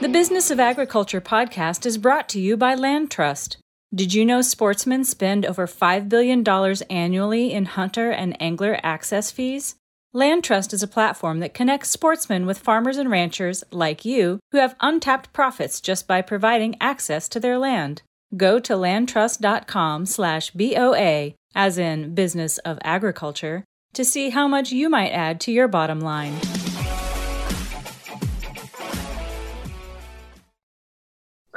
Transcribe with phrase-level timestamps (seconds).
[0.00, 3.58] The Business of Agriculture podcast is brought to you by Land Trust.
[3.94, 6.42] Did you know sportsmen spend over $5 billion
[6.88, 9.74] annually in hunter and angler access fees?
[10.14, 14.58] Land Trust is a platform that connects sportsmen with farmers and ranchers like you who
[14.58, 18.00] have untapped profits just by providing access to their land.
[18.34, 24.88] Go to landtrust.com slash BOA, as in Business of Agriculture, to see how much you
[24.88, 26.38] might add to your bottom line.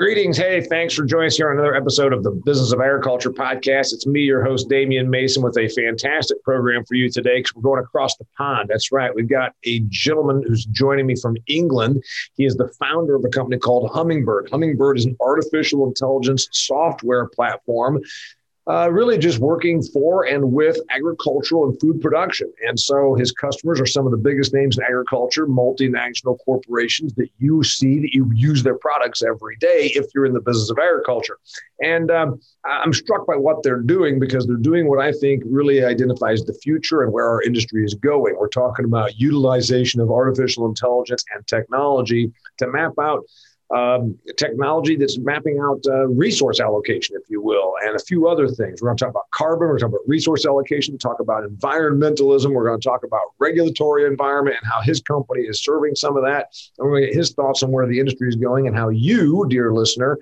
[0.03, 0.35] Greetings.
[0.35, 3.93] Hey, thanks for joining us here on another episode of the Business of Agriculture podcast.
[3.93, 7.61] It's me, your host, Damian Mason, with a fantastic program for you today because we're
[7.61, 8.67] going across the pond.
[8.67, 9.15] That's right.
[9.15, 12.03] We've got a gentleman who's joining me from England.
[12.33, 14.49] He is the founder of a company called Hummingbird.
[14.51, 18.01] Hummingbird is an artificial intelligence software platform
[18.67, 22.51] uh, really just working for and with agricultural and food production.
[22.65, 27.27] And so his customers are some of the biggest names in agriculture, multinational corporations that
[27.39, 30.77] you see that you use their products every day if you're in the business of
[30.79, 31.37] agriculture.
[31.81, 35.83] And um, I'm struck by what they're doing because they're doing what I think really
[35.83, 38.35] identifies the future and where our industry is going.
[38.37, 43.25] We're talking about utilization of artificial intelligence and technology to map out
[43.73, 48.47] um, technology that's mapping out uh, resource allocation, if you will, and a few other
[48.47, 48.81] things.
[48.81, 51.43] We're going to talk about carbon, we're going to talk about resource allocation, talk about
[51.43, 56.15] environmentalism, we're going to talk about regulatory environment and how his company is serving some
[56.15, 56.47] of that.
[56.77, 58.89] And we're going to get his thoughts on where the industry is going and how
[58.89, 60.19] you, dear listener,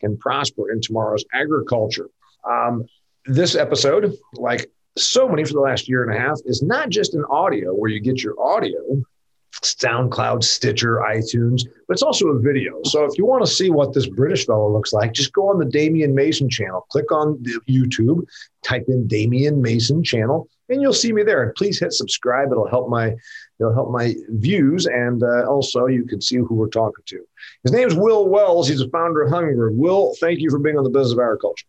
[0.00, 2.08] can prosper in tomorrow's agriculture.
[2.48, 2.84] Um,
[3.26, 7.14] this episode, like so many for the last year and a half, is not just
[7.14, 9.02] an audio where you get your audio
[9.62, 12.80] SoundCloud, Stitcher, iTunes, but it's also a video.
[12.84, 15.58] So if you want to see what this British fellow looks like, just go on
[15.58, 18.26] the Damian Mason channel, click on the YouTube,
[18.62, 21.42] type in Damian Mason channel, and you'll see me there.
[21.42, 22.50] And please hit subscribe.
[22.50, 23.14] It'll help my
[23.60, 27.24] it'll help my views, and uh, also you can see who we're talking to.
[27.62, 28.68] His name is Will Wells.
[28.68, 29.70] He's a founder of Hunger.
[29.70, 31.66] Will, thank you for being on the Business of Agriculture.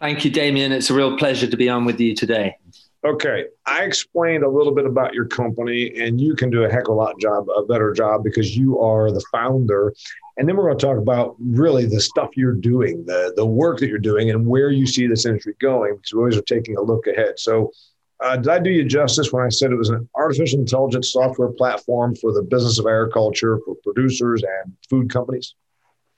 [0.00, 0.72] Thank you, Damian.
[0.72, 2.56] It's a real pleasure to be on with you today.
[3.04, 6.84] Okay, I explained a little bit about your company, and you can do a heck
[6.84, 9.92] of a lot job, a better job because you are the founder.
[10.36, 13.80] And then we're going to talk about really the stuff you're doing, the the work
[13.80, 15.96] that you're doing, and where you see this industry going.
[15.96, 17.40] Because we always are taking a look ahead.
[17.40, 17.72] So,
[18.20, 21.50] uh, did I do you justice when I said it was an artificial intelligence software
[21.50, 25.56] platform for the business of agriculture for producers and food companies?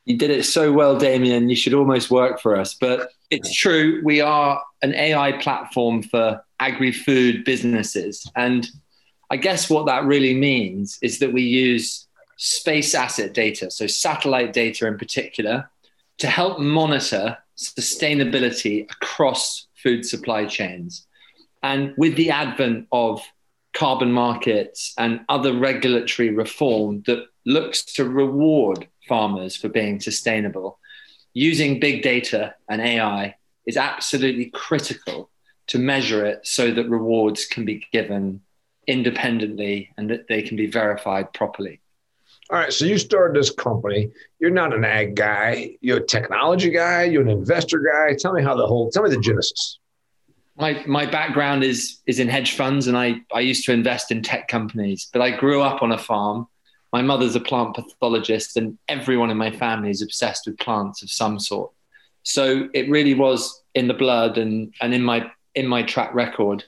[0.04, 1.48] You did it so well, Damian.
[1.48, 2.74] You should almost work for us.
[2.74, 4.02] But it's true.
[4.04, 8.30] We are an AI platform for agri food businesses.
[8.36, 8.66] And
[9.30, 14.52] I guess what that really means is that we use space asset data, so satellite
[14.52, 15.70] data in particular,
[16.18, 21.06] to help monitor sustainability across food supply chains.
[21.62, 23.22] And with the advent of
[23.74, 30.78] carbon markets and other regulatory reform that looks to reward farmers for being sustainable.
[31.34, 33.34] Using big data and AI
[33.66, 35.28] is absolutely critical
[35.68, 38.40] to measure it so that rewards can be given
[38.86, 41.80] independently and that they can be verified properly.
[42.50, 44.10] All right, so you started this company.
[44.38, 45.76] You're not an ag guy.
[45.80, 47.04] You're a technology guy.
[47.04, 48.14] You're an investor guy.
[48.18, 48.90] Tell me how the whole.
[48.90, 49.78] Tell me the genesis.
[50.56, 54.22] My my background is is in hedge funds, and I I used to invest in
[54.22, 55.08] tech companies.
[55.10, 56.46] But I grew up on a farm,
[56.94, 61.10] my mother's a plant pathologist, and everyone in my family is obsessed with plants of
[61.10, 61.72] some sort.
[62.22, 66.64] So it really was in the blood and, and in my in my track record.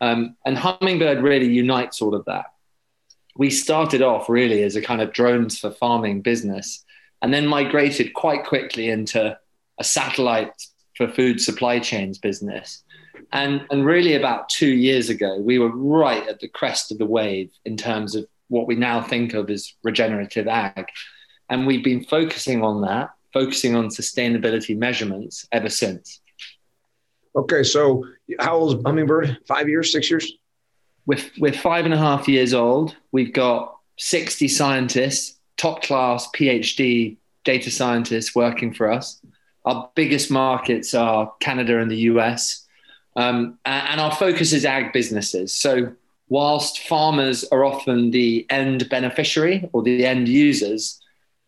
[0.00, 2.46] Um, and Hummingbird really unites all of that.
[3.36, 6.84] We started off really as a kind of drones for farming business,
[7.22, 9.38] and then migrated quite quickly into
[9.78, 10.52] a satellite
[10.96, 12.82] for food supply chains business.
[13.32, 17.06] And, and really, about two years ago, we were right at the crest of the
[17.06, 20.86] wave in terms of what we now think of as regenerative ag.
[21.48, 26.20] And we've been focusing on that, focusing on sustainability measurements ever since.
[27.34, 28.04] Okay, so
[28.38, 29.38] how old is Hummingbird?
[29.46, 30.32] Five years, six years?
[31.06, 32.96] We're, we're five and a half years old.
[33.12, 39.20] We've got 60 scientists, top class PhD data scientists working for us.
[39.64, 42.66] Our biggest markets are Canada and the US.
[43.16, 45.54] Um, and our focus is ag businesses.
[45.54, 45.92] So
[46.28, 51.00] whilst farmers are often the end beneficiary or the end users,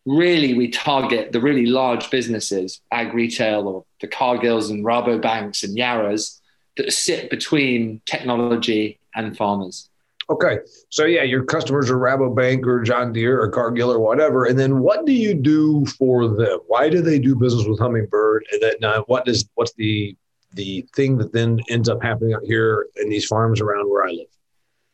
[0.06, 5.76] really we target the really large businesses, ag retail or the Cargills and Rabobanks and
[5.76, 6.40] Yaras
[6.76, 9.88] that sit between technology and farmers.
[10.30, 10.58] Okay.
[10.88, 14.46] So yeah, your customers are Rabobank or John Deere or Cargill or whatever.
[14.46, 16.60] And then what do you do for them?
[16.68, 18.46] Why do they do business with Hummingbird?
[18.52, 20.16] And then uh, what does what's the
[20.54, 24.10] the thing that then ends up happening out here in these farms around where I
[24.10, 24.26] live?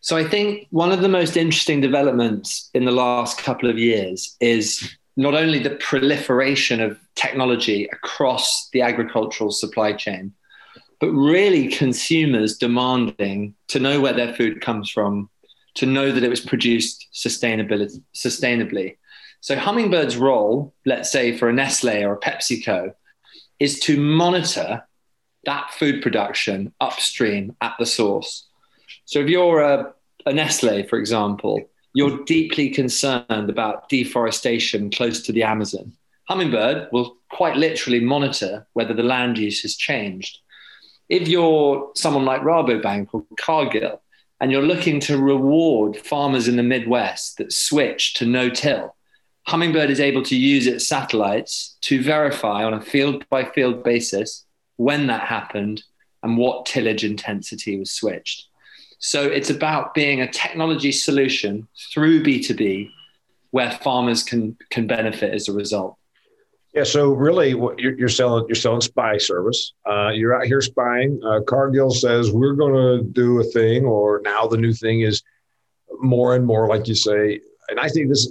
[0.00, 4.36] So I think one of the most interesting developments in the last couple of years
[4.40, 10.32] is not only the proliferation of technology across the agricultural supply chain,
[11.00, 15.28] but really consumers demanding to know where their food comes from,
[15.74, 18.96] to know that it was produced sustainably.
[19.40, 22.94] So Hummingbird's role, let's say for a Nestle or a PepsiCo,
[23.58, 24.86] is to monitor
[25.46, 28.46] that food production upstream at the source.
[29.04, 29.94] So if you're a,
[30.26, 35.92] a Nestle, for example, you're deeply concerned about deforestation close to the Amazon.
[36.28, 40.38] Hummingbird will quite literally monitor whether the land use has changed.
[41.08, 44.02] If you're someone like Rabobank or Cargill,
[44.40, 48.94] and you're looking to reward farmers in the Midwest that switch to no till,
[49.46, 54.44] Hummingbird is able to use its satellites to verify on a field by field basis
[54.76, 55.82] when that happened
[56.22, 58.47] and what tillage intensity was switched.
[58.98, 62.90] So it's about being a technology solution through B2B
[63.50, 65.96] where farmers can, can benefit as a result.
[66.74, 69.72] Yeah, so really, what you're, you're selling you're selling spy service.
[69.88, 71.18] Uh, you're out here spying.
[71.24, 75.22] Uh, Cargill says we're going to do a thing, or now the new thing is
[75.98, 77.40] more and more, like you say.
[77.70, 78.30] And I think this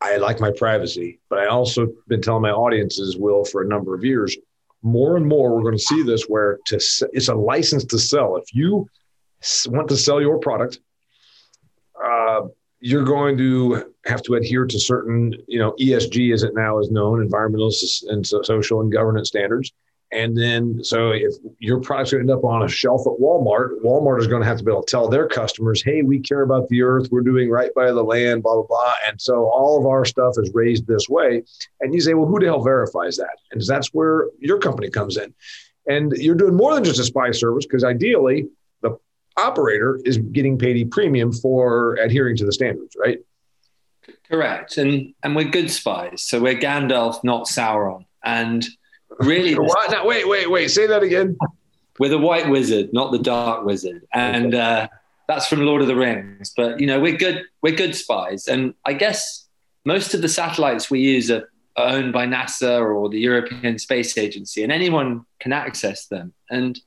[0.00, 3.94] I like my privacy, but I also been telling my audiences, will, for a number
[3.94, 4.36] of years,
[4.82, 6.76] more and more we're going to see this where to
[7.12, 8.36] it's a license to sell.
[8.36, 8.88] If you
[9.68, 10.80] want to sell your product,
[12.02, 12.42] uh,
[12.80, 16.90] you're going to have to adhere to certain, you know, ESG as it now is
[16.90, 17.72] known, environmental
[18.08, 19.72] and social and governance standards.
[20.10, 23.82] And then, so if your product's going to end up on a shelf at Walmart,
[23.84, 26.40] Walmart is going to have to be able to tell their customers, hey, we care
[26.42, 27.08] about the earth.
[27.10, 28.94] We're doing right by the land, blah, blah, blah.
[29.06, 31.42] And so all of our stuff is raised this way.
[31.80, 33.36] And you say, well, who the hell verifies that?
[33.52, 35.34] And that's where your company comes in.
[35.86, 38.48] And you're doing more than just a spy service because ideally,
[39.36, 43.18] operator is getting paid a premium for adhering to the standards, right?
[44.28, 44.78] Correct.
[44.78, 46.22] And, and we're good spies.
[46.22, 48.04] So we're Gandalf, not Sauron.
[48.24, 48.66] And
[49.20, 49.54] really.
[49.58, 49.90] what?
[49.90, 50.68] No, wait, wait, wait.
[50.70, 51.36] Say that again.
[51.98, 54.88] We're the White Wizard, not the Dark Wizard, and uh,
[55.26, 56.52] that's from Lord of the Rings.
[56.56, 57.42] But you know, we're good.
[57.60, 59.48] We're good spies, and I guess
[59.84, 64.16] most of the satellites we use are, are owned by NASA or the European Space
[64.16, 66.32] Agency, and anyone can access them.
[66.50, 66.78] And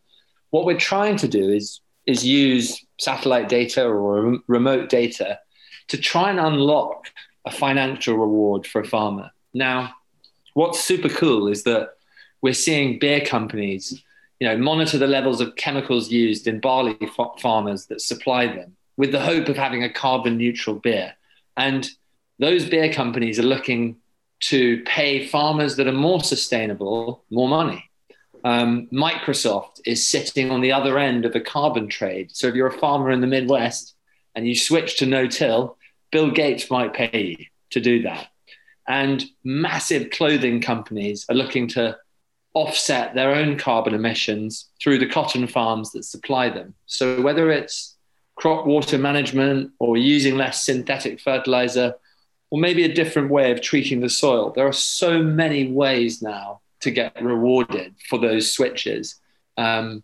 [0.50, 1.82] what we're trying to do is
[2.12, 5.40] is use satellite data or remote data
[5.88, 7.08] to try and unlock
[7.46, 9.32] a financial reward for a farmer.
[9.54, 9.96] Now,
[10.54, 11.90] what's super cool is that
[12.42, 14.04] we're seeing beer companies,
[14.40, 16.98] you know, monitor the levels of chemicals used in barley
[17.40, 21.14] farmers that supply them with the hope of having a carbon neutral beer.
[21.58, 21.90] And
[22.40, 23.98] those beer companies are looking
[24.42, 27.91] to pay farmers that are more sustainable more money.
[28.44, 32.32] Um, Microsoft is sitting on the other end of a carbon trade.
[32.34, 33.96] So if you're a farmer in the Midwest
[34.36, 35.78] and you switch to no till,
[36.12, 38.28] Bill Gates might pay you to do that.
[38.88, 41.98] And massive clothing companies are looking to
[42.54, 46.74] offset their own carbon emissions through the cotton farms that supply them.
[46.86, 47.96] So whether it's
[48.36, 51.96] crop water management or using less synthetic fertilizer,
[52.50, 56.61] or maybe a different way of treating the soil, there are so many ways now
[56.82, 59.20] to get rewarded for those switches.
[59.58, 60.04] Um,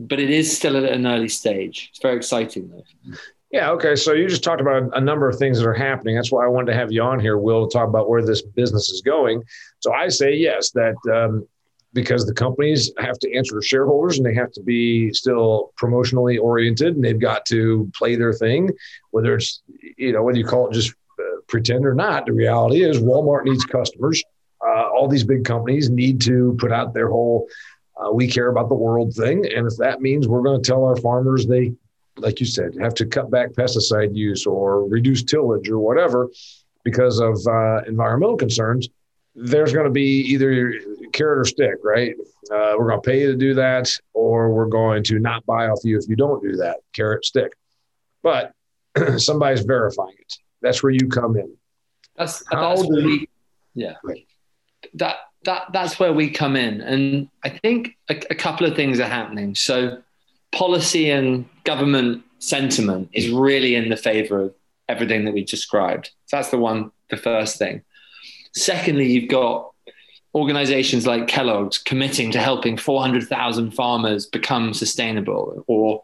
[0.00, 1.88] but it is still at an early stage.
[1.90, 3.16] It's very exciting though.
[3.50, 3.70] Yeah.
[3.70, 3.94] Okay.
[3.94, 6.16] So you just talked about a number of things that are happening.
[6.16, 8.42] That's why I wanted to have you on here, Will, to talk about where this
[8.42, 9.44] business is going.
[9.78, 11.46] So I say yes, that um,
[11.92, 16.96] because the companies have to answer shareholders and they have to be still promotionally oriented
[16.96, 18.70] and they've got to play their thing,
[19.12, 19.62] whether it's,
[19.96, 22.26] you know, whether you call it just uh, pretend or not.
[22.26, 24.22] The reality is Walmart needs customers.
[24.66, 27.46] Uh, all these big companies need to put out their whole
[27.96, 29.46] uh, we care about the world thing.
[29.46, 31.72] And if that means we're going to tell our farmers they,
[32.16, 36.28] like you said, have to cut back pesticide use or reduce tillage or whatever
[36.82, 38.88] because of uh, environmental concerns,
[39.34, 40.74] there's going to be either
[41.12, 42.14] carrot or stick, right?
[42.52, 45.66] Uh, we're going to pay you to do that, or we're going to not buy
[45.66, 46.76] off you if you don't do that.
[46.92, 47.52] Carrot, stick.
[48.22, 48.52] But
[49.16, 50.34] somebody's verifying it.
[50.60, 51.56] That's where you come in.
[52.16, 53.28] That's, that's we,
[53.74, 53.94] yeah.
[54.04, 54.26] Right.
[54.94, 58.98] That that that's where we come in, and I think a, a couple of things
[59.00, 59.54] are happening.
[59.54, 60.02] So,
[60.52, 64.54] policy and government sentiment is really in the favor of
[64.88, 66.10] everything that we described.
[66.26, 67.82] So that's the one, the first thing.
[68.54, 69.72] Secondly, you've got
[70.34, 76.02] organizations like Kellogg's committing to helping 400,000 farmers become sustainable, or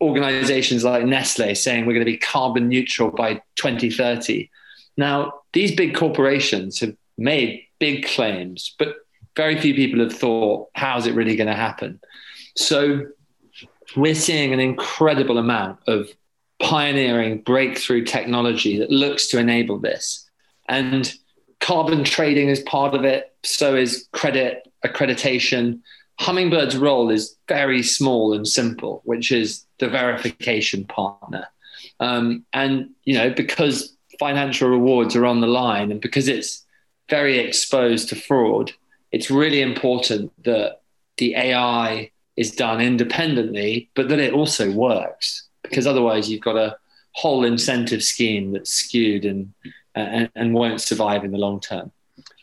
[0.00, 4.50] organizations like Nestle saying we're going to be carbon neutral by 2030.
[4.96, 8.96] Now, these big corporations have made big claims, but
[9.36, 12.00] very few people have thought, how's it really going to happen?
[12.56, 13.06] So
[13.96, 16.08] we're seeing an incredible amount of
[16.60, 20.28] pioneering breakthrough technology that looks to enable this.
[20.68, 21.12] And
[21.60, 23.34] carbon trading is part of it.
[23.44, 25.80] So is credit accreditation.
[26.20, 31.46] Hummingbird's role is very small and simple, which is the verification partner.
[32.00, 36.64] Um, and you know, because financial rewards are on the line, and because it's
[37.08, 38.72] very exposed to fraud,
[39.12, 40.80] it's really important that
[41.16, 45.48] the AI is done independently, but that it also works.
[45.62, 46.76] Because otherwise, you've got a
[47.12, 49.52] whole incentive scheme that's skewed and
[49.94, 51.90] and, and won't survive in the long term.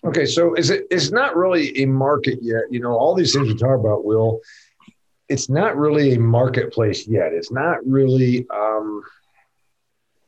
[0.04, 0.86] Okay, so is it?
[0.92, 2.64] It's not really a market yet.
[2.70, 4.42] You know, all these things we talk about, Will.
[5.28, 7.34] It's not really a marketplace yet.
[7.34, 8.46] It's not really.
[8.54, 9.02] Um,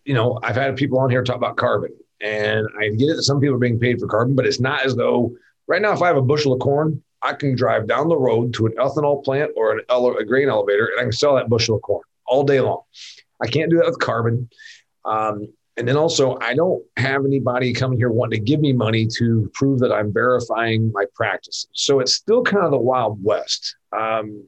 [0.06, 1.92] you know, I've had people on here talk about carbon,
[2.22, 4.86] and I get it that some people are being paid for carbon, but it's not
[4.86, 5.36] as though
[5.68, 8.54] right now, if I have a bushel of corn, I can drive down the road
[8.56, 11.50] to an ethanol plant or an ele- a grain elevator, and I can sell that
[11.50, 12.82] bushel of corn all day long.
[13.42, 14.50] I can't do that with carbon.
[15.06, 15.48] Um,
[15.78, 19.50] and then also, I don't have anybody coming here wanting to give me money to
[19.54, 21.68] prove that I'm verifying my practices.
[21.74, 23.76] So it's still kind of the Wild West.
[23.96, 24.48] Um,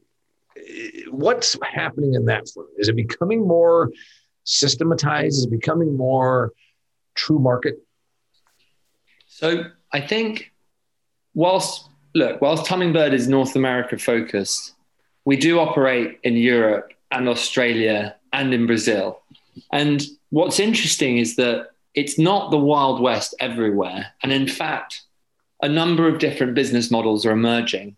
[1.11, 2.69] what's happening in that front?
[2.77, 3.91] Is it becoming more
[4.43, 5.37] systematized?
[5.37, 6.51] Is it becoming more
[7.23, 7.75] true market?
[9.27, 10.51] So I think,
[11.33, 14.73] whilst look, whilst Hummingbird is North America focused,
[15.25, 19.21] we do operate in Europe and Australia and in Brazil.
[19.71, 24.07] And what's interesting is that it's not the Wild West everywhere.
[24.23, 25.01] And in fact,
[25.61, 27.97] a number of different business models are emerging,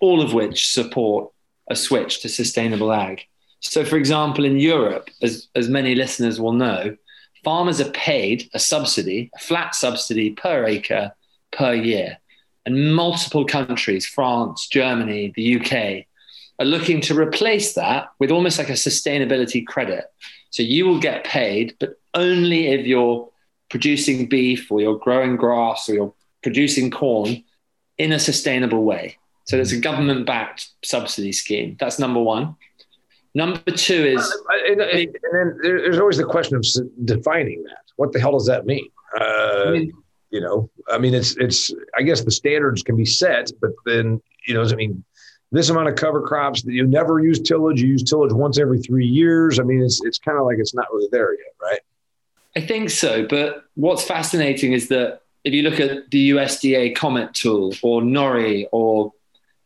[0.00, 1.30] all of which support
[1.70, 3.22] a switch to sustainable ag.
[3.60, 6.96] So, for example, in Europe, as, as many listeners will know,
[7.46, 11.14] farmers are paid a subsidy, a flat subsidy per acre
[11.52, 12.18] per year.
[12.66, 16.06] And multiple countries, France, Germany, the UK,
[16.58, 20.06] are looking to replace that with almost like a sustainability credit.
[20.50, 23.28] So you will get paid, but only if you're
[23.70, 27.44] producing beef or you're growing grass or you're producing corn
[27.96, 29.18] in a sustainable way.
[29.44, 31.76] So there's a government backed subsidy scheme.
[31.78, 32.56] That's number one.
[33.36, 34.44] Number two is.
[34.68, 36.64] And, and then there's always the question of
[37.04, 37.84] defining that.
[37.96, 38.88] What the hell does that mean?
[39.20, 39.92] Uh, I mean
[40.30, 44.20] you know, I mean, it's, it's, I guess the standards can be set, but then,
[44.46, 45.04] you know, does it mean
[45.52, 48.80] this amount of cover crops that you never use tillage you use tillage once every
[48.80, 51.80] three years i mean it's, it's kind of like it's not really there yet right
[52.56, 57.32] i think so but what's fascinating is that if you look at the usda comet
[57.32, 59.12] tool or nori or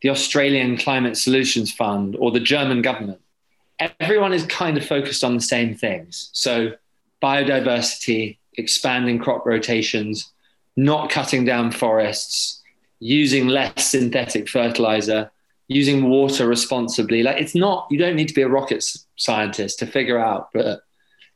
[0.03, 3.21] the australian climate solutions fund or the german government
[4.01, 6.73] everyone is kind of focused on the same things so
[7.23, 10.33] biodiversity expanding crop rotations
[10.77, 12.63] not cutting down forests
[13.01, 15.31] using less synthetic fertilizer
[15.71, 17.23] using water responsibly.
[17.23, 18.85] Like it's not, you don't need to be a rocket
[19.17, 20.83] scientist to figure out, but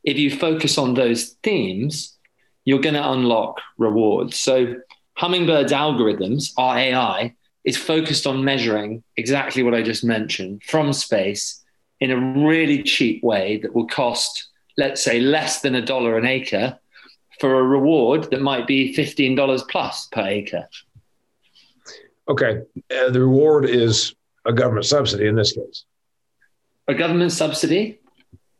[0.02, 2.18] if you focus on those themes,
[2.64, 4.36] you're going to unlock rewards.
[4.36, 4.74] So
[5.16, 7.32] Hummingbird's algorithms, our AI,
[7.62, 11.62] is focused on measuring exactly what I just mentioned from space
[12.00, 16.26] in a really cheap way that will cost, let's say, less than a dollar an
[16.26, 16.78] acre
[17.40, 20.68] for a reward that might be $15 plus per acre.
[22.28, 22.62] Okay.
[22.90, 25.84] Uh, the reward is a government subsidy in this case?
[26.88, 27.98] A government subsidy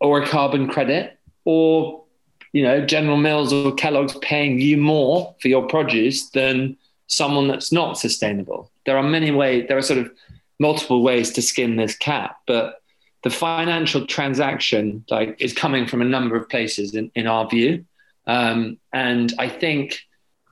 [0.01, 2.05] or a carbon credit or
[2.53, 6.77] you know General Mills or Kellogg's paying you more for your produce than
[7.07, 8.71] someone that's not sustainable.
[8.87, 10.11] There are many ways there are sort of
[10.59, 12.83] multiple ways to skin this cat, but
[13.25, 17.85] the financial transaction like is coming from a number of places in, in our view.
[18.27, 20.01] Um, and I think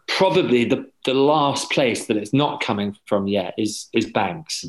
[0.09, 4.65] probably the, the last place that it's not coming from yet is is banks.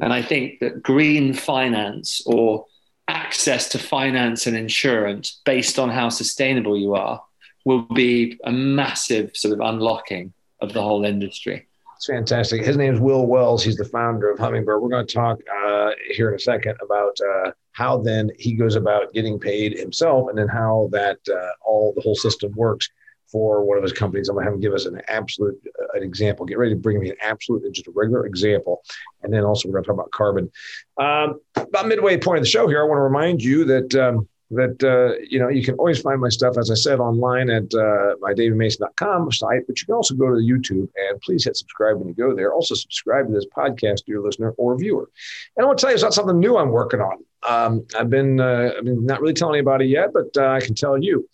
[0.00, 2.66] And I think that green finance or
[3.08, 7.22] access to finance and insurance based on how sustainable you are
[7.64, 11.66] will be a massive sort of unlocking of the whole industry.
[11.96, 12.62] It's fantastic.
[12.62, 13.64] His name is Will Wells.
[13.64, 14.82] He's the founder of Hummingbird.
[14.82, 18.76] We're going to talk uh, here in a second about uh, how then he goes
[18.76, 22.86] about getting paid himself, and then how that uh, all the whole system works
[23.32, 24.28] for one of his companies.
[24.28, 26.44] I'm going to have him give us an absolute uh, an example.
[26.44, 28.82] Get ready to bring me an absolute, just a regular example,
[29.22, 30.50] and then also we're going to talk about carbon.
[30.98, 33.94] Um, about midway point of the show here, I want to remind you that.
[33.94, 37.50] Um, that uh, you know you can always find my stuff as i said online
[37.50, 41.44] at uh, my damianmason.com site but you can also go to the youtube and please
[41.44, 45.10] hit subscribe when you go there also subscribe to this podcast dear listener or viewer
[45.56, 48.40] and i want to tell you about something new i'm working on um, i've been
[48.40, 51.28] uh, i've been not really telling anybody yet but uh, i can tell you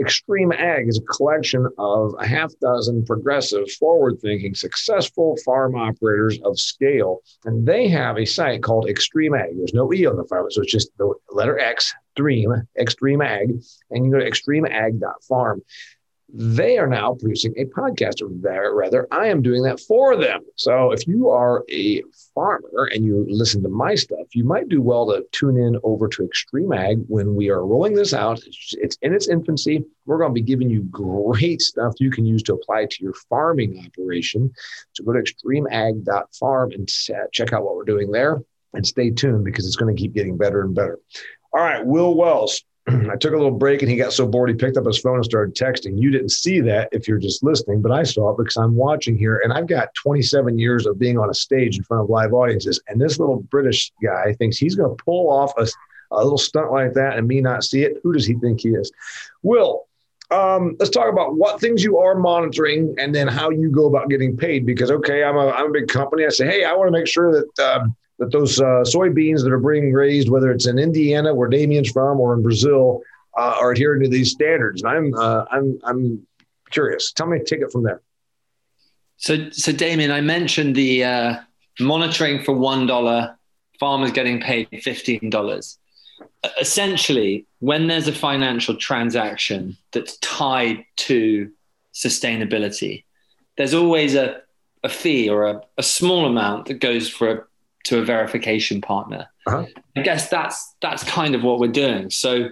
[0.00, 6.40] Extreme Ag is a collection of a half dozen progressive, forward thinking, successful farm operators
[6.44, 7.20] of scale.
[7.44, 9.50] And they have a site called Extreme Ag.
[9.56, 13.62] There's no E on the farm, so it's just the letter X, Extreme, Extreme Ag.
[13.90, 15.62] And you go to extremeag.farm.
[16.34, 18.28] they are now producing a podcast, or
[18.74, 20.40] rather, I am doing that for them.
[20.56, 22.02] So if you are a
[22.34, 26.08] farmer and you listen to my stuff, you might do well to tune in over
[26.08, 28.40] to Extreme Ag when we are rolling this out.
[28.72, 29.84] It's in its infancy.
[30.06, 33.14] We're going to be giving you great stuff you can use to apply to your
[33.28, 34.52] farming operation.
[34.94, 36.88] So go to extremeag.farm and
[37.32, 38.40] check out what we're doing there
[38.72, 40.98] and stay tuned because it's going to keep getting better and better.
[41.54, 44.56] All right, Will Wells, I took a little break and he got so bored he
[44.56, 46.00] picked up his phone and started texting.
[46.00, 49.16] You didn't see that if you're just listening, but I saw it because I'm watching
[49.16, 52.32] here and I've got 27 years of being on a stage in front of live
[52.32, 52.80] audiences.
[52.88, 55.68] And this little British guy thinks he's going to pull off a,
[56.10, 58.00] a little stunt like that and me not see it.
[58.02, 58.90] Who does he think he is?
[59.42, 59.86] Will,
[60.30, 64.08] um, let's talk about what things you are monitoring and then how you go about
[64.08, 64.64] getting paid.
[64.64, 66.24] Because, okay, I'm a, I'm a big company.
[66.24, 67.58] I say, hey, I want to make sure that.
[67.62, 71.90] Um, that those uh, soybeans that are being raised, whether it's in Indiana, where Damian's
[71.90, 73.02] from, or in Brazil,
[73.36, 74.82] uh, are adhering to these standards.
[74.82, 76.26] And I'm uh, I'm I'm
[76.70, 77.12] curious.
[77.12, 78.00] Tell me, take it from there.
[79.16, 81.36] So, so Damian, I mentioned the uh,
[81.78, 83.38] monitoring for one dollar,
[83.78, 85.78] farmers getting paid fifteen dollars.
[86.60, 91.50] Essentially, when there's a financial transaction that's tied to
[91.94, 93.04] sustainability,
[93.56, 94.42] there's always a,
[94.82, 97.44] a fee or a, a small amount that goes for a
[97.84, 99.28] to a verification partner.
[99.46, 99.66] Uh-huh.
[99.96, 102.10] I guess that's that's kind of what we're doing.
[102.10, 102.48] So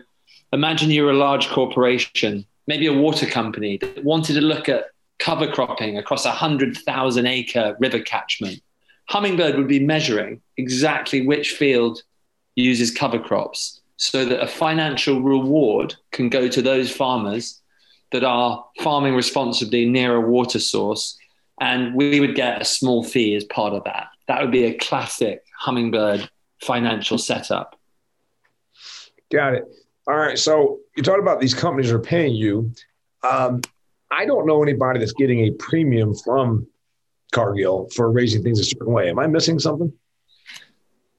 [0.52, 4.86] imagine you're a large corporation, maybe a water company that wanted to look at
[5.18, 8.60] cover cropping across a hundred thousand acre river catchment.
[9.08, 12.02] Hummingbird would be measuring exactly which field
[12.54, 17.60] uses cover crops so that a financial reward can go to those farmers
[18.12, 21.16] that are farming responsibly near a water source.
[21.60, 24.74] And we would get a small fee as part of that that would be a
[24.74, 26.30] classic hummingbird
[26.62, 27.76] financial setup.
[29.32, 29.64] Got it.
[30.06, 30.38] All right.
[30.38, 32.72] So you talked about these companies are paying you.
[33.28, 33.60] Um,
[34.12, 36.68] I don't know anybody that's getting a premium from
[37.32, 39.10] Cargill for raising things a certain way.
[39.10, 39.92] Am I missing something?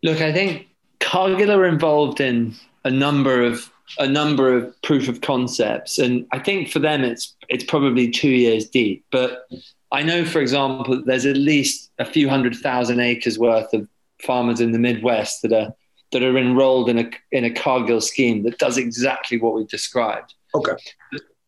[0.03, 0.69] Look, I think
[1.01, 3.69] Cargill are involved in a number of
[3.99, 8.29] a number of proof of concepts, and I think for them it's it's probably two
[8.29, 9.03] years deep.
[9.11, 9.49] But
[9.91, 13.87] I know, for example, there's at least a few hundred thousand acres worth of
[14.21, 15.73] farmers in the Midwest that are
[16.11, 20.33] that are enrolled in a in a Cargill scheme that does exactly what we described.
[20.55, 20.73] Okay.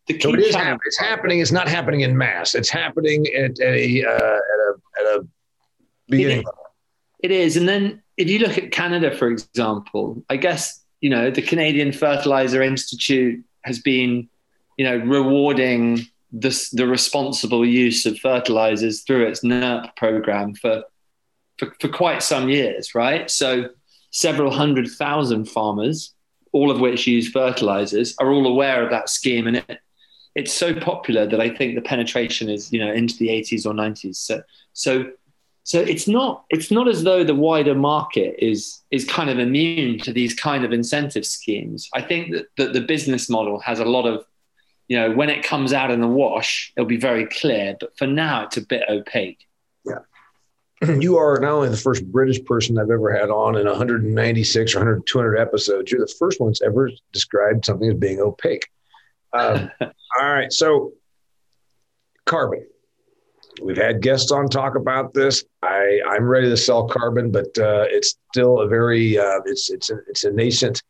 [0.07, 0.79] The, so it is happening.
[0.85, 1.39] It's happening.
[1.39, 2.55] It's not happening in mass.
[2.55, 5.27] It's happening at, at a uh, at a at a
[6.09, 6.43] beginning.
[7.19, 7.37] It is.
[7.37, 11.31] it is, and then if you look at Canada, for example, I guess you know
[11.31, 14.27] the Canadian Fertilizer Institute has been,
[14.77, 20.83] you know, rewarding the, the responsible use of fertilizers through its NERP program for,
[21.59, 23.29] for, for quite some years, right?
[23.29, 23.69] So
[24.09, 26.13] several hundred thousand farmers,
[26.51, 29.45] all of which use fertilizers, are all aware of that scheme.
[29.45, 29.79] And it,
[30.35, 33.73] it's so popular that I think the penetration is, you know, into the 80s or
[33.73, 34.15] 90s.
[34.15, 34.41] So,
[34.73, 35.11] so,
[35.65, 39.97] so it's not it's not as though the wider market is is kind of immune
[39.99, 41.89] to these kind of incentive schemes.
[41.93, 44.25] I think that, that the business model has a lot of
[44.87, 47.75] you know, when it comes out in the wash, it'll be very clear.
[47.79, 49.47] But for now, it's a bit opaque.
[49.85, 49.99] Yeah.
[50.99, 54.79] You are not only the first British person I've ever had on in 196 or
[54.79, 58.67] 100, 200 episodes, you're the first one that's ever described something as being opaque.
[59.31, 59.89] Um, all
[60.33, 60.51] right.
[60.51, 60.93] So,
[62.25, 62.67] carbon.
[63.61, 65.45] We've had guests on talk about this.
[65.61, 69.91] I, I'm ready to sell carbon, but uh, it's still a very uh, it's it's
[69.91, 70.81] a, it's a nascent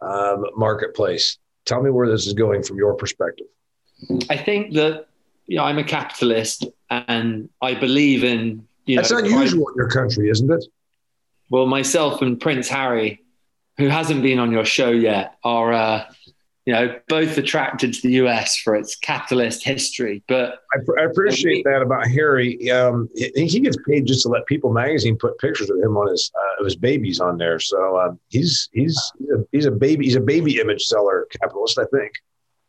[0.00, 1.38] um, marketplace.
[1.68, 3.46] Tell me where this is going from your perspective.
[4.30, 5.06] I think that
[5.46, 9.88] you know, I'm a capitalist and I believe in you That's know, unusual in your
[9.88, 10.64] country, isn't it?
[11.50, 13.22] Well, myself and Prince Harry,
[13.76, 16.04] who hasn't been on your show yet, are uh,
[16.68, 20.22] you know, both attracted to the US for its capitalist history.
[20.28, 22.70] But I, I appreciate that about Harry.
[22.70, 26.30] Um, he gets paid just to let People Magazine put pictures of him on his
[26.38, 27.58] uh, of his babies on there.
[27.58, 29.00] So uh, he's he's
[29.50, 32.12] he's a baby he's a baby image seller capitalist, I think.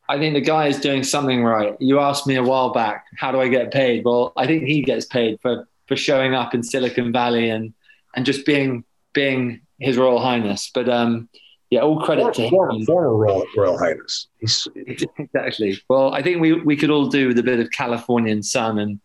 [0.07, 1.75] I think the guy is doing something right.
[1.81, 4.05] You asked me a while back, how do I get paid?
[4.05, 7.73] Well, I think he gets paid for for showing up in Silicon Valley and
[8.15, 10.71] and just being being His Royal Highness.
[10.73, 11.27] But um,
[11.69, 12.49] yeah, all credit to him.
[12.85, 14.27] Former Royal, Royal Highness.
[14.39, 15.79] He's, exactly.
[15.87, 18.99] Well, I think we, we could all do with a bit of Californian sun, and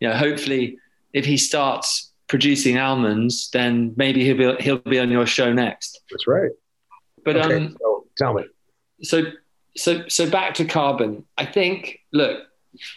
[0.00, 0.78] you know, hopefully,
[1.12, 6.00] if he starts producing almonds, then maybe he'll be he'll be on your show next.
[6.10, 6.50] That's right.
[7.24, 8.44] But okay, um, so tell me.
[9.02, 9.22] So
[9.76, 11.24] so so back to carbon.
[11.36, 12.42] I think look,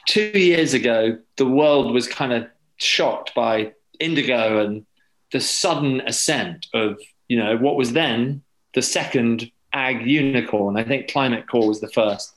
[0.07, 4.84] two years ago, the world was kind of shocked by indigo and
[5.31, 8.41] the sudden ascent of you know what was then
[8.73, 10.77] the second ag unicorn.
[10.77, 12.34] I think Climate Corp was the first.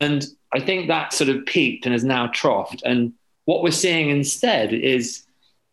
[0.00, 2.82] And I think that sort of peaked and has now troughed.
[2.84, 3.12] And
[3.44, 5.24] what we're seeing instead is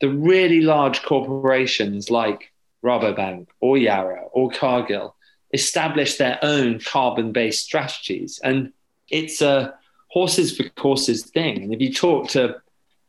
[0.01, 2.51] the really large corporations like
[2.83, 5.15] Rabobank or Yara or Cargill
[5.53, 8.39] establish their own carbon based strategies.
[8.43, 8.73] And
[9.09, 9.75] it's a
[10.07, 11.63] horses for courses thing.
[11.63, 12.61] And if you talk to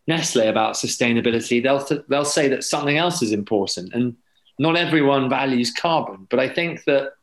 [0.07, 3.95] Nestle about sustainability, they'll, they'll say that something else is important.
[3.95, 4.17] And
[4.59, 7.15] not everyone values carbon, but I think that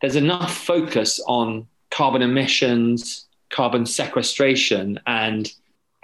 [0.00, 5.50] there's enough focus on carbon emissions, carbon sequestration, and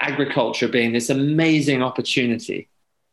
[0.00, 2.68] agriculture being this amazing opportunity.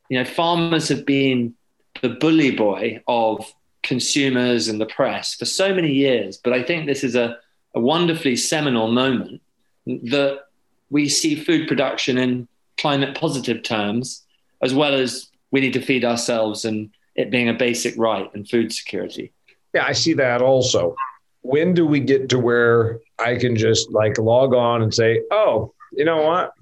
[0.10, 1.54] You know, farmers have been
[2.02, 6.86] the bully boy of consumers and the press for so many years, but I think
[6.86, 7.38] this is a,
[7.76, 9.42] a wonderfully seminal moment
[9.86, 10.44] that
[10.90, 14.24] we see food production in climate positive terms,
[14.62, 16.90] as well as we need to feed ourselves and
[17.20, 19.34] it being a basic right and food security.
[19.74, 20.96] Yeah, I see that also.
[21.42, 25.74] When do we get to where I can just like log on and say, oh,
[25.92, 26.54] you know what?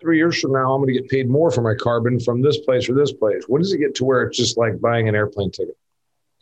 [0.00, 2.56] Three years from now, I'm going to get paid more for my carbon from this
[2.60, 3.44] place or this place.
[3.48, 5.76] When does it get to where it's just like buying an airplane ticket?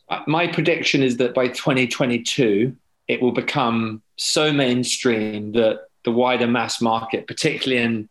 [0.08, 2.76] Uh, my prediction is that by 2022,
[3.08, 8.08] it will become so mainstream that the wider mass market, particularly in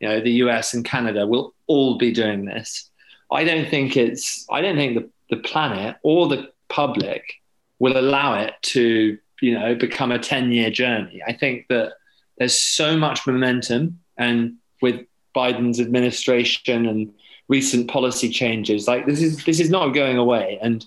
[0.00, 2.90] you know the US and Canada, will all be doing this.
[3.32, 7.34] I don't think it's I don't think the, the planet or the public
[7.78, 11.22] will allow it to you know become a 10 year journey.
[11.26, 11.94] I think that
[12.38, 17.12] there's so much momentum and with Biden's administration and
[17.48, 20.58] recent policy changes, like this is this is not going away.
[20.62, 20.84] And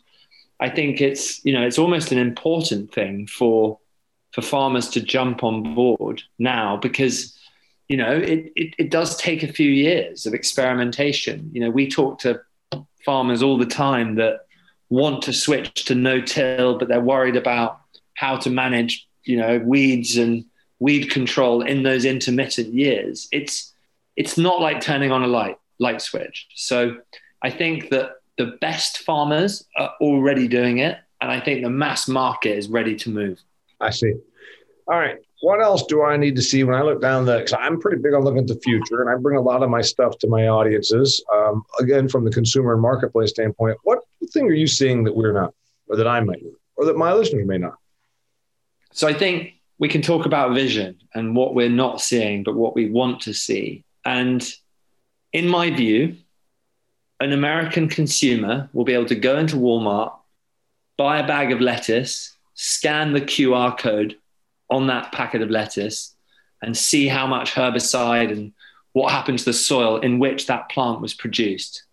[0.60, 3.80] I think it's you know it's almost an important thing for
[4.32, 7.38] for farmers to jump on board now because
[7.88, 11.89] you know it, it, it does take a few years of experimentation you know we
[11.89, 12.41] talk to
[13.04, 14.48] farmers all the time that
[14.89, 17.82] want to switch to no-till but they're worried about
[18.15, 20.45] how to manage you know weeds and
[20.80, 23.74] weed control in those intermittent years it's
[24.15, 26.98] it's not like turning on a light light switch so
[27.41, 32.08] i think that the best farmers are already doing it and i think the mass
[32.08, 33.41] market is ready to move
[33.80, 34.13] I see.
[34.88, 35.17] All right.
[35.46, 37.38] What else do I need to see when I look down the?
[37.38, 39.70] Because I'm pretty big on looking at the future, and I bring a lot of
[39.70, 41.24] my stuff to my audiences.
[41.32, 44.00] Um, again, from the consumer and marketplace standpoint, what
[44.34, 45.54] thing are you seeing that we're not,
[45.88, 46.42] or that I might,
[46.78, 47.76] or that my listeners may not?
[48.92, 52.74] So I think we can talk about vision and what we're not seeing, but what
[52.74, 53.84] we want to see.
[54.04, 54.44] And
[55.32, 56.16] in my view,
[57.20, 60.12] an American consumer will be able to go into Walmart,
[60.98, 64.18] buy a bag of lettuce, scan the QR code
[64.69, 66.15] on that packet of lettuce
[66.62, 68.54] and see how much herbicide and
[68.93, 71.84] what happened to the soil in which that plant was produced,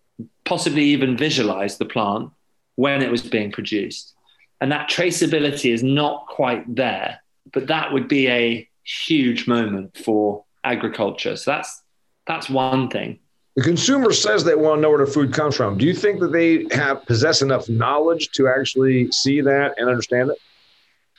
[0.45, 2.31] possibly even visualize the plant
[2.77, 4.15] when it was being produced.
[4.61, 7.21] And that traceability is not quite there,
[7.53, 11.37] but that would be a huge moment for agriculture.
[11.37, 11.83] So that's
[12.27, 13.19] that's one thing.
[13.57, 15.77] The consumer says they want to know where the food comes from.
[15.77, 20.31] Do you think that they have possess enough knowledge to actually see that and understand
[20.31, 20.39] it?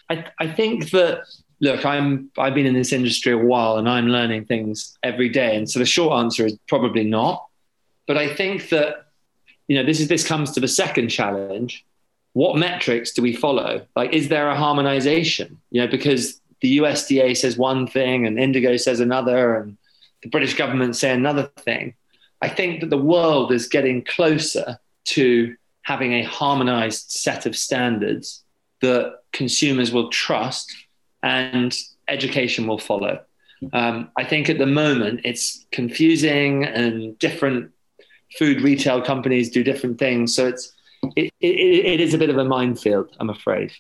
[0.10, 1.24] I, I think that
[1.64, 5.56] look, I'm I've been in this industry a while and I'm learning things every day.
[5.56, 7.48] And so the short answer is probably not.
[8.06, 9.08] But I think that
[9.68, 11.86] you know this is this comes to the second challenge.
[12.34, 13.86] What metrics do we follow?
[13.96, 15.62] Like, is there a harmonization?
[15.72, 19.78] You know, because the USDA says one thing and Indigo says another, and
[20.22, 21.94] the British government say another thing.
[22.42, 28.44] I think that the world is getting closer to having a harmonized set of standards
[28.82, 30.74] that consumers will trust
[31.24, 31.76] and
[32.08, 33.20] education will follow.
[33.72, 37.72] Um, I think at the moment it's confusing and different
[38.38, 40.36] food retail companies do different things.
[40.36, 40.74] So it's,
[41.16, 43.72] it, it, it is a bit of a minefield, I'm afraid.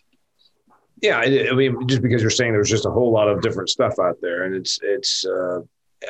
[1.01, 3.99] Yeah, I mean, just because you're saying there's just a whole lot of different stuff
[3.99, 5.59] out there, and it's it's uh,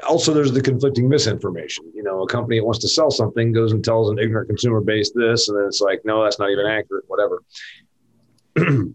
[0.08, 1.91] also there's the conflicting misinformation.
[1.96, 4.82] You know, a company that wants to sell something goes and tells an ignorant consumer
[4.82, 7.41] base this, and then it's like, no, that's not even accurate, whatever.
[8.56, 8.93] Do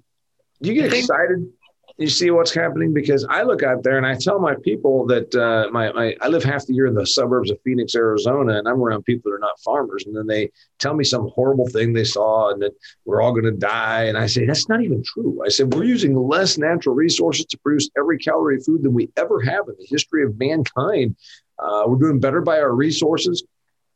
[0.61, 1.51] you get excited?
[1.99, 5.35] You see what's happening because I look out there and I tell my people that
[5.35, 8.69] uh, my, my I live half the year in the suburbs of Phoenix, Arizona, and
[8.69, 11.93] I'm around people that are not farmers, and then they tell me some horrible thing
[11.93, 12.71] they saw and that
[13.05, 15.43] we're all going to die, and I say that's not even true.
[15.45, 19.11] I said we're using less natural resources to produce every calorie of food than we
[19.17, 21.17] ever have in the history of mankind.
[21.59, 23.43] Uh, we're doing better by our resources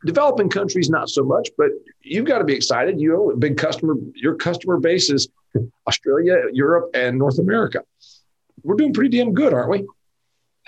[0.05, 1.69] developing countries not so much but
[2.01, 5.29] you've got to be excited you know big customer your customer base is
[5.87, 7.83] Australia, Europe, and North America.
[8.65, 9.87] We're doing pretty damn good, aren't we?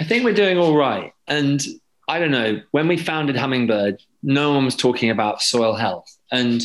[0.01, 1.13] I think we're doing all right.
[1.27, 1.63] And
[2.09, 6.17] I don't know, when we founded Hummingbird, no one was talking about soil health.
[6.33, 6.63] And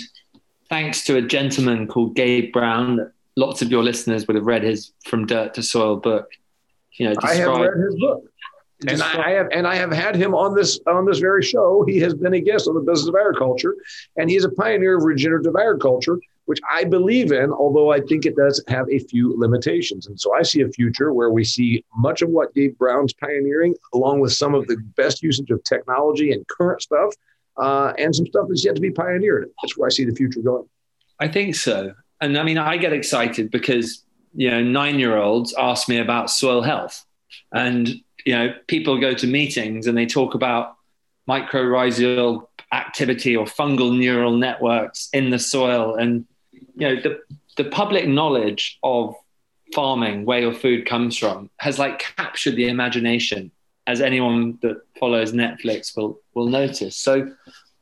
[0.70, 4.92] thanks to a gentleman called Gabe Brown, lots of your listeners would have read his
[5.06, 6.30] From Dirt to Soil book.
[6.94, 8.24] you know, I have read his book.
[8.88, 11.84] And I, I have and I have had him on this on this very show.
[11.86, 13.76] He has been a guest on the business of agriculture,
[14.16, 16.18] and he's a pioneer of regenerative agriculture,
[16.50, 20.08] which I believe in, although I think it does have a few limitations.
[20.08, 23.76] And so I see a future where we see much of what Gabe Brown's pioneering,
[23.94, 27.14] along with some of the best usage of technology and current stuff,
[27.58, 29.48] uh, and some stuff that's yet to be pioneered.
[29.62, 30.68] That's where I see the future going.
[31.20, 31.94] I think so.
[32.20, 36.32] And I mean, I get excited because, you know, nine year olds ask me about
[36.32, 37.06] soil health.
[37.52, 37.94] And
[38.26, 40.78] you know, people go to meetings and they talk about
[41.30, 45.96] mycorrhizal activity or fungal neural networks in the soil.
[45.96, 46.26] And,
[46.80, 47.20] you know, the,
[47.58, 49.16] the public knowledge of
[49.74, 53.52] farming, where your food comes from, has like captured the imagination,
[53.86, 56.96] as anyone that follows Netflix will, will notice.
[56.96, 57.32] So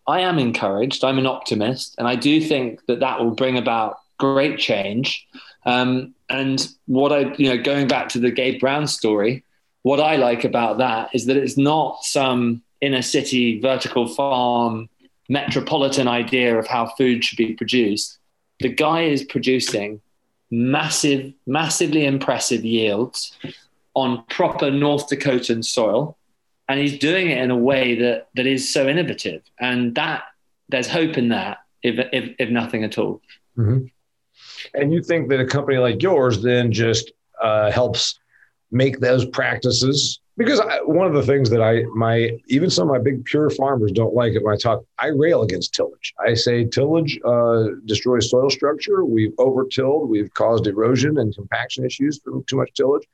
[0.07, 1.03] I am encouraged.
[1.03, 1.95] I'm an optimist.
[1.97, 5.27] And I do think that that will bring about great change.
[5.65, 9.43] Um, and what I, you know, going back to the Gabe Brown story,
[9.83, 14.89] what I like about that is that it's not some inner city vertical farm
[15.29, 18.17] metropolitan idea of how food should be produced.
[18.59, 20.01] The guy is producing
[20.49, 23.37] massive, massively impressive yields
[23.93, 26.17] on proper North Dakotan soil.
[26.69, 29.41] And he's doing it in a way that, that is so innovative.
[29.59, 30.23] And that
[30.69, 33.21] there's hope in that, if, if, if nothing at all.
[33.57, 33.85] Mm-hmm.
[34.73, 38.19] And you think that a company like yours then just uh, helps
[38.71, 42.93] make those practices because I, one of the things that I my even some of
[42.93, 44.84] my big pure farmers don't like it when I talk.
[45.00, 46.13] I rail against tillage.
[46.26, 49.04] I say tillage uh, destroys soil structure.
[49.04, 50.10] We've over tilled.
[50.10, 53.08] We've caused erosion and compaction issues from too much tillage.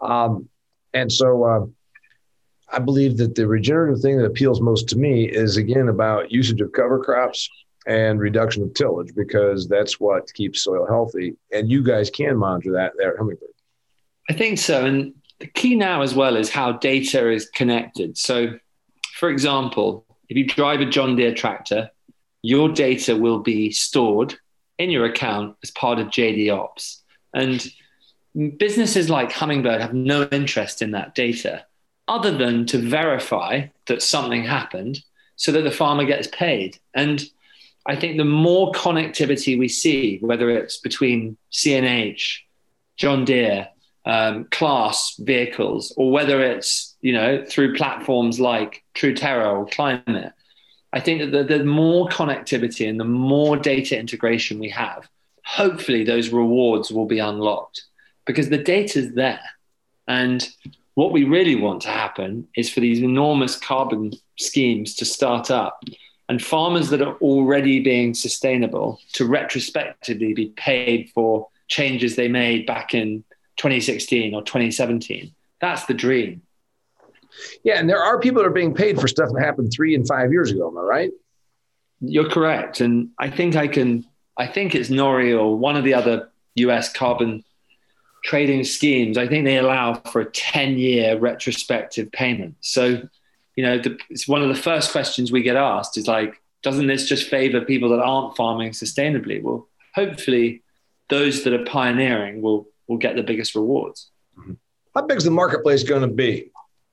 [0.00, 0.48] Um,
[0.94, 1.66] and so uh,
[2.72, 6.60] I believe that the regenerative thing that appeals most to me is again about usage
[6.60, 7.48] of cover crops
[7.86, 11.36] and reduction of tillage because that's what keeps soil healthy.
[11.52, 13.50] And you guys can monitor that there at Hummingbird.
[14.30, 14.86] I think so.
[14.86, 15.12] And
[15.44, 18.16] the key now as well is how data is connected.
[18.16, 18.58] So,
[19.12, 21.90] for example, if you drive a John Deere tractor,
[22.40, 24.36] your data will be stored
[24.78, 27.02] in your account as part of JD Ops.
[27.34, 27.66] And
[28.56, 31.66] businesses like Hummingbird have no interest in that data
[32.08, 35.00] other than to verify that something happened
[35.36, 36.78] so that the farmer gets paid.
[36.94, 37.22] And
[37.86, 42.38] I think the more connectivity we see, whether it's between CNH,
[42.96, 43.68] John Deere,
[44.06, 50.32] um, Claas vehicles, or whether it's you know through platforms like Truterra or Climate,
[50.92, 55.08] I think that the, the more connectivity and the more data integration we have,
[55.44, 57.82] hopefully those rewards will be unlocked
[58.26, 59.40] because the data is there.
[60.06, 60.46] And
[60.94, 65.82] what we really want to happen is for these enormous carbon schemes to start up
[66.28, 72.66] and farmers that are already being sustainable to retrospectively be paid for changes they made
[72.66, 73.24] back in
[73.56, 75.34] 2016 or 2017.
[75.60, 76.42] That's the dream.
[77.62, 80.06] Yeah, and there are people that are being paid for stuff that happened three and
[80.06, 80.68] five years ago.
[80.68, 81.10] Am I right?
[82.00, 84.04] You're correct, and I think I can.
[84.36, 86.92] I think it's NORI or one of the other U.S.
[86.92, 87.44] carbon
[88.24, 89.16] trading schemes.
[89.16, 92.56] I think they allow for a 10-year retrospective payment.
[92.60, 93.02] So,
[93.54, 96.86] you know, the, it's one of the first questions we get asked is like, doesn't
[96.86, 99.40] this just favor people that aren't farming sustainably?
[99.42, 100.62] Well, hopefully,
[101.10, 104.10] those that are pioneering will will get the biggest rewards.
[104.94, 106.50] How big is the marketplace going to be?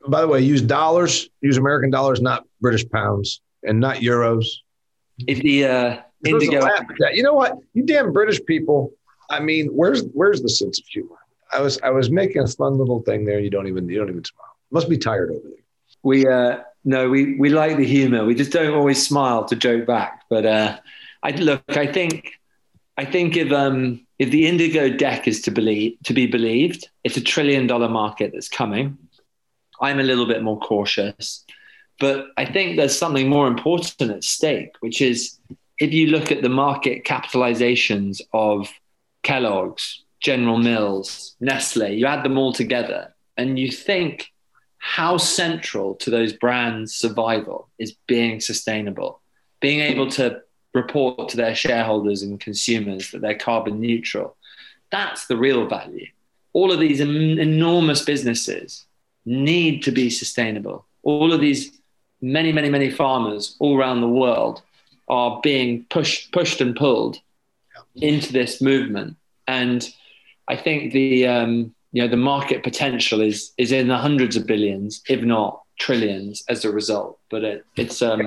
[0.07, 4.45] By the way, use dollars, use American dollars, not British pounds, and not euros.
[5.27, 6.67] If the uh, indigo,
[7.13, 8.91] you know what, you damn British people.
[9.29, 11.17] I mean, where's where's the sense of humor?
[11.53, 13.39] I was I was making a fun little thing there.
[13.39, 14.57] You don't even you don't even smile.
[14.71, 15.63] Must be tired over there.
[16.01, 18.25] We uh, no, we we like the humor.
[18.25, 20.23] We just don't always smile to joke back.
[20.29, 20.79] But uh,
[21.21, 22.31] I look, I think
[22.97, 27.17] I think if um, if the indigo deck is to believe to be believed, it's
[27.17, 28.95] a trillion dollar market that's coming.
[29.81, 31.43] I'm a little bit more cautious,
[31.99, 35.39] but I think there's something more important at stake, which is
[35.79, 38.71] if you look at the market capitalizations of
[39.23, 44.27] Kellogg's, General Mills, Nestle, you add them all together, and you think
[44.77, 49.19] how central to those brands' survival is being sustainable,
[49.61, 50.41] being able to
[50.73, 54.35] report to their shareholders and consumers that they're carbon neutral.
[54.91, 56.07] That's the real value.
[56.53, 58.85] All of these enormous businesses
[59.25, 60.85] need to be sustainable.
[61.03, 61.71] All of these
[62.21, 64.61] many, many, many farmers all around the world
[65.07, 67.19] are being pushed, pushed and pulled
[67.95, 69.15] into this movement.
[69.47, 69.87] And
[70.47, 74.47] I think the um, you know the market potential is is in the hundreds of
[74.47, 77.19] billions, if not trillions, as a result.
[77.29, 78.25] But it, it's um,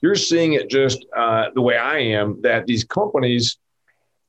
[0.00, 3.58] you're seeing it just uh, the way I am that these companies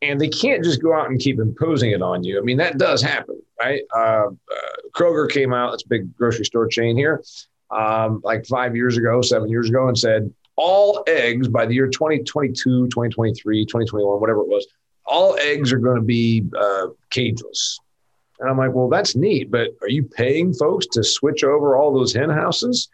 [0.02, 2.40] and they can't just go out and keep imposing it on you.
[2.40, 3.82] I mean, that does happen, right?
[3.94, 4.32] Uh, uh,
[4.96, 7.24] Kroger came out, it's a big grocery store chain here,
[7.70, 11.88] um, like five years ago, seven years ago, and said all eggs by the year
[11.88, 14.68] 2022, 2023, 2021, whatever it was,
[15.06, 17.80] all eggs are going to be uh, cageless.
[18.40, 21.94] And I'm like, well, that's neat, but are you paying folks to switch over all
[21.94, 22.88] those hen houses?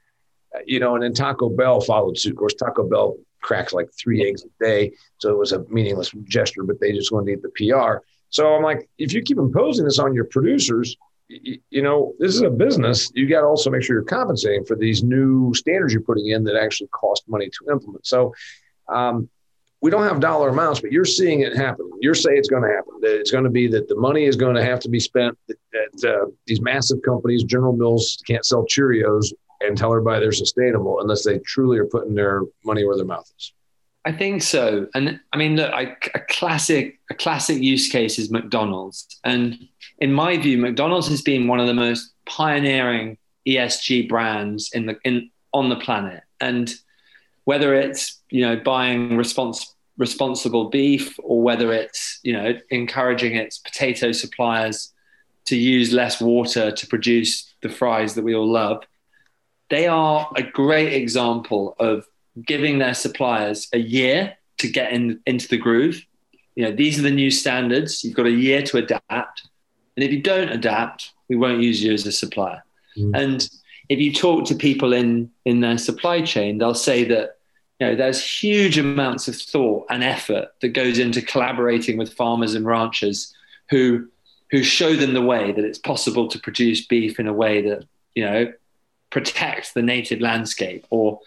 [0.66, 2.32] You know, and then Taco Bell followed suit.
[2.32, 4.92] Of course, Taco Bell cracks like three eggs a day.
[5.20, 8.04] So it was a meaningless gesture, but they just wanted to get the PR.
[8.30, 12.36] So I'm like, if you keep imposing this on your producers, you, you know, this
[12.36, 13.12] is a business.
[13.14, 16.44] You got to also make sure you're compensating for these new standards you're putting in
[16.46, 18.06] that actually cost money to implement.
[18.06, 18.34] So
[18.90, 19.30] um,
[19.82, 21.90] we don't have dollar amounts, but you're seeing it happen.
[22.02, 22.94] You're saying it's going to happen.
[23.02, 25.38] That it's going to be that the money is going to have to be spent.
[25.48, 29.32] That, that uh, these massive companies, General Mills, can't sell Cheerios
[29.68, 33.30] and tell everybody they're sustainable unless they truly are putting their money where their mouth
[33.38, 33.54] is.
[34.06, 38.30] I think so, and I mean, look, I, a classic a classic use case is
[38.30, 39.58] McDonald's, and
[39.98, 44.98] in my view, McDonald's has been one of the most pioneering ESG brands in the
[45.04, 46.76] in on the planet, and
[47.46, 53.58] whether it's you know buying respons- responsible beef or whether it's you know encouraging its
[53.58, 54.94] potato suppliers
[55.46, 58.84] to use less water to produce the fries that we all love
[59.70, 62.08] they are a great example of
[62.46, 66.06] giving their suppliers a year to get in, into the groove.
[66.56, 68.04] You know, these are the new standards.
[68.04, 69.48] You've got a year to adapt.
[69.96, 72.64] And if you don't adapt, we won't use you as a supplier.
[72.98, 73.12] Mm.
[73.16, 73.50] And
[73.90, 77.38] if you talk to people in, in their supply chain, they'll say that
[77.80, 82.56] you know, there's huge amounts of thought and effort that goes into collaborating with farmers
[82.56, 83.34] and ranchers
[83.70, 84.08] who
[84.52, 87.84] who show them the way that it's possible to produce beef in a way that
[88.14, 88.54] you know
[89.16, 91.22] protects the native landscape or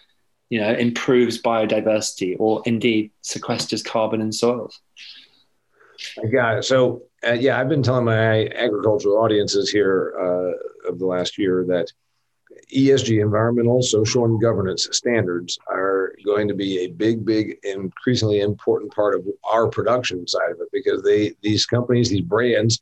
[0.51, 4.79] you know improves biodiversity or indeed sequesters carbon in soils.
[6.23, 6.65] I got it.
[6.65, 11.65] So uh, yeah i've been telling my agricultural audiences here uh, of the last year
[11.67, 11.91] that
[12.73, 18.93] esg environmental social and governance standards are going to be a big big increasingly important
[18.93, 22.81] part of our production side of it because they these companies these brands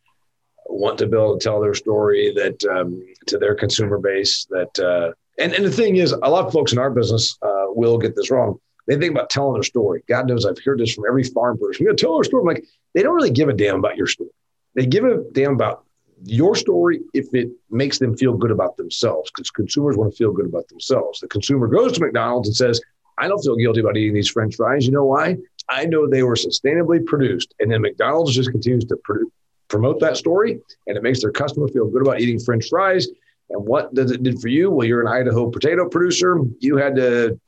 [0.69, 5.53] want to build tell their story that um, to their consumer base that uh, and,
[5.53, 8.31] and the thing is a lot of folks in our business uh, will get this
[8.31, 8.59] wrong.
[8.87, 10.03] They think about telling their story.
[10.07, 11.85] God knows i've heard this from every farm person.
[11.85, 12.41] You tell our story.
[12.41, 14.31] I'm like they don't really give a damn about your story.
[14.75, 15.83] They give a damn about
[16.23, 20.31] your story if it makes them feel good about themselves because consumers want to feel
[20.31, 21.19] good about themselves.
[21.19, 22.81] The consumer goes to mcdonald's and says
[23.17, 24.85] i don't feel guilty about eating these french fries.
[24.85, 25.37] You know why?
[25.69, 29.29] I know they were sustainably produced and then mcdonald's just continues to produce
[29.67, 33.07] promote that story and it makes their customer feel good about eating french fries.
[33.49, 34.69] And what does it did for you?
[34.71, 36.39] Well you're an idaho potato producer.
[36.59, 37.39] You had to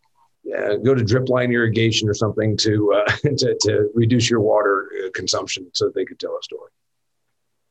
[0.58, 4.89] uh, go to drip line irrigation or something to, uh, to, to reduce your water
[5.05, 6.71] uh, consumption so that they could tell a story.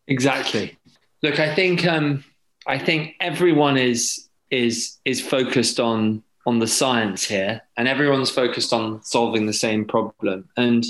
[0.07, 0.77] Exactly.
[1.23, 2.25] Look i think um,
[2.67, 8.73] i think everyone is is is focused on on the science here and everyone's focused
[8.73, 10.49] on solving the same problem.
[10.57, 10.83] And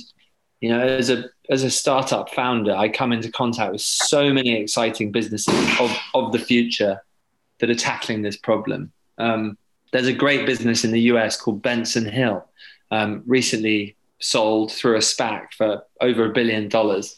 [0.61, 4.55] you know as a as a startup founder, I come into contact with so many
[4.55, 7.03] exciting businesses of, of the future
[7.59, 8.92] that are tackling this problem.
[9.16, 9.57] Um,
[9.92, 12.47] there's a great business in the US called Benson Hill,
[12.90, 17.16] um, recently sold through a SPAC for over a billion dollars.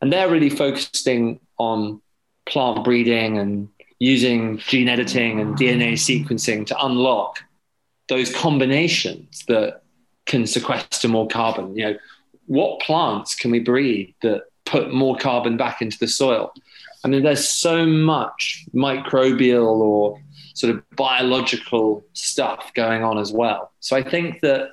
[0.00, 2.00] And they're really focusing on
[2.46, 7.40] plant breeding and using gene editing and DNA sequencing to unlock
[8.08, 9.82] those combinations that
[10.26, 11.76] can sequester more carbon.
[11.76, 11.98] You know,
[12.46, 16.52] what plants can we breed that put more carbon back into the soil?
[17.04, 20.20] I mean, there's so much microbial or
[20.54, 23.72] sort of biological stuff going on as well.
[23.80, 24.72] So I think that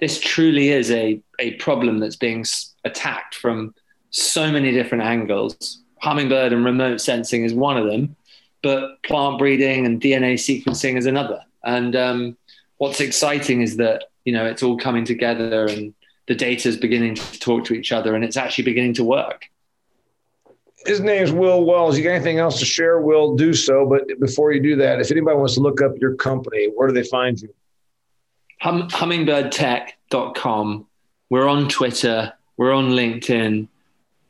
[0.00, 2.44] this truly is a, a problem that's being
[2.84, 3.74] attacked from
[4.10, 5.82] so many different angles.
[6.00, 8.16] Hummingbird and remote sensing is one of them,
[8.62, 11.42] but plant breeding and DNA sequencing is another.
[11.64, 12.36] And um,
[12.78, 15.94] what's exciting is that you know it's all coming together and
[16.28, 19.48] the data is beginning to talk to each other and it's actually beginning to work.
[20.86, 21.98] His name is Will Wells.
[21.98, 23.00] You got anything else to share?
[23.00, 23.86] Will do so.
[23.86, 26.94] But before you do that, if anybody wants to look up your company, where do
[26.94, 27.52] they find you?
[28.60, 30.86] Hum, hummingbirdtech.com.
[31.30, 32.32] We're on Twitter.
[32.56, 33.68] We're on LinkedIn.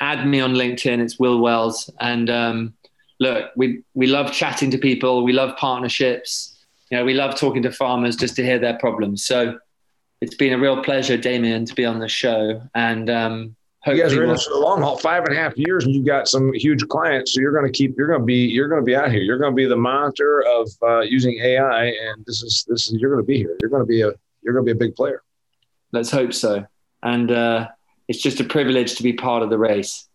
[0.00, 1.00] Add me on LinkedIn.
[1.00, 1.90] It's Will Wells.
[2.00, 2.74] And um,
[3.20, 5.24] look, we we love chatting to people.
[5.24, 6.64] We love partnerships.
[6.90, 9.24] You know, we love talking to farmers just to hear their problems.
[9.24, 9.58] So
[10.20, 12.62] it's been a real pleasure, Damian, to be on the show.
[12.74, 13.56] And um,
[13.86, 15.94] you guys are in this for the long haul, five and a half years, and
[15.94, 17.34] you've got some huge clients.
[17.34, 19.22] So you're going to keep, you're going to be, you're going to be out here.
[19.22, 23.00] You're going to be the monitor of uh, using AI, and this is this is
[23.00, 23.56] you're going to be here.
[23.60, 24.12] You're going to be a
[24.42, 25.22] you're going to be a big player.
[25.92, 26.66] Let's hope so.
[27.02, 27.68] And uh,
[28.08, 30.08] it's just a privilege to be part of the race.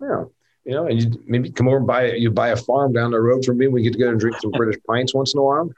[0.00, 0.24] Yeah.
[0.64, 3.20] You know, and you maybe come over and buy you buy a farm down the
[3.20, 3.68] road from me.
[3.68, 5.70] We get to go and drink some British pints once in a while.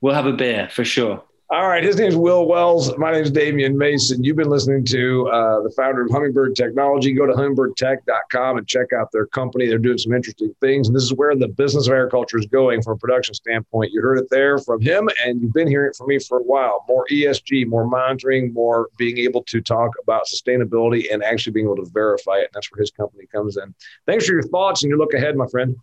[0.00, 1.22] We'll have a beer for sure.
[1.48, 1.84] All right.
[1.84, 2.98] His name's Will Wells.
[2.98, 4.24] My name is Damian Mason.
[4.24, 7.12] You've been listening to uh, the founder of Hummingbird Technology.
[7.12, 9.68] Go to hummingbirdtech.com and check out their company.
[9.68, 10.88] They're doing some interesting things.
[10.88, 13.92] And this is where the business of agriculture is going from a production standpoint.
[13.92, 16.42] You heard it there from him, and you've been hearing it from me for a
[16.42, 16.84] while.
[16.88, 21.76] More ESG, more monitoring, more being able to talk about sustainability and actually being able
[21.76, 22.46] to verify it.
[22.46, 23.72] And that's where his company comes in.
[24.04, 25.76] Thanks for your thoughts and your look ahead, my friend.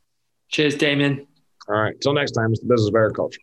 [0.49, 1.25] Cheers, Damian.
[1.69, 1.93] All right.
[1.93, 3.39] Until next time, it's the business of agriculture.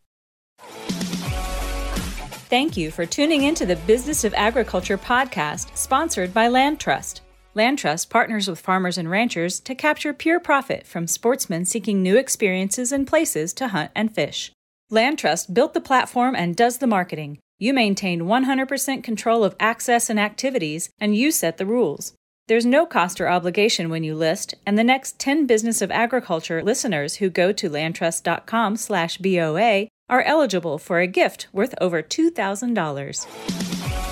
[2.50, 7.20] Thank you for tuning into the Business of Agriculture podcast, sponsored by Land Trust.
[7.54, 12.16] Land Trust partners with farmers and ranchers to capture pure profit from sportsmen seeking new
[12.16, 14.50] experiences and places to hunt and fish.
[14.90, 17.38] Land Trust built the platform and does the marketing.
[17.60, 22.14] You maintain 100% control of access and activities, and you set the rules.
[22.48, 26.64] There's no cost or obligation when you list, and the next 10 Business of Agriculture
[26.64, 34.09] listeners who go to landtrust.com/boa are eligible for a gift worth over $2,000.